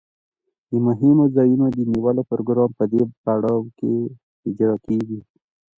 [0.69, 3.93] د مهمو ځایونو د نیولو پروګرامونه په دې پړاو کې
[4.49, 5.19] اجرا کیږي.